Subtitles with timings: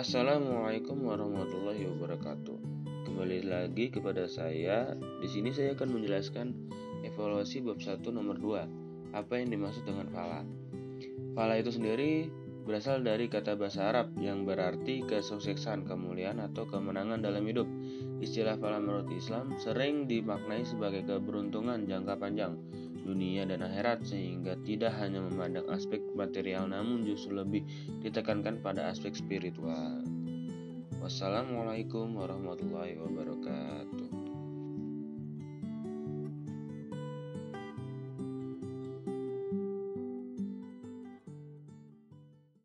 [0.00, 2.56] Assalamualaikum warahmatullahi wabarakatuh.
[3.04, 4.96] Kembali lagi kepada saya.
[4.96, 6.56] Di sini saya akan menjelaskan
[7.04, 9.12] evaluasi bab 1 nomor 2.
[9.12, 10.40] Apa yang dimaksud dengan fala?
[11.36, 12.32] Fala itu sendiri
[12.64, 17.68] berasal dari kata bahasa Arab yang berarti kesuksesan, kemuliaan atau kemenangan dalam hidup.
[18.24, 22.56] Istilah fala menurut Islam sering dimaknai sebagai keberuntungan jangka panjang
[23.10, 27.66] dunia dan akhirat sehingga tidak hanya memandang aspek material namun justru lebih
[28.06, 30.06] ditekankan pada aspek spiritual.
[31.02, 34.19] Wassalamualaikum warahmatullahi wabarakatuh.